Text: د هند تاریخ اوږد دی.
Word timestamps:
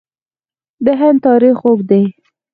د 0.85 0.87
هند 0.99 1.19
تاریخ 1.27 1.55
اوږد 1.67 1.85
دی. 1.89 2.03